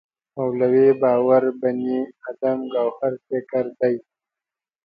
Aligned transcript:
مولوی 0.35 0.89
باور 1.01 1.43
بني 1.59 1.97
ادم 2.29 2.59
ګوهر 2.73 3.13
فکر 3.27 3.65
دی. 3.79 3.95